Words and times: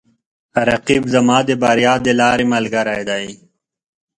رقیب 0.67 1.03
زما 1.13 1.37
د 1.47 1.49
بریا 1.61 1.93
د 2.05 2.07
لارې 2.19 2.45
ملګری 2.53 3.01
دی 3.09 3.25